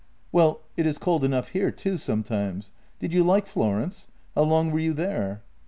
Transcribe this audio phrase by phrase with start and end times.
[0.31, 2.71] "Well, it is cold enough here too sometimes.
[2.97, 4.07] Did you like Florence?
[4.33, 5.43] How long were you there?